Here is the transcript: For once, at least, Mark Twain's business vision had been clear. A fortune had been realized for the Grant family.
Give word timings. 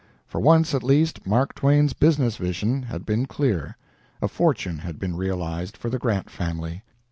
For 0.25 0.41
once, 0.41 0.73
at 0.73 0.81
least, 0.81 1.27
Mark 1.27 1.53
Twain's 1.53 1.93
business 1.93 2.35
vision 2.37 2.81
had 2.81 3.05
been 3.05 3.27
clear. 3.27 3.77
A 4.19 4.27
fortune 4.27 4.79
had 4.79 4.97
been 4.97 5.15
realized 5.15 5.77
for 5.77 5.91
the 5.91 5.99
Grant 5.99 6.27
family. 6.27 6.81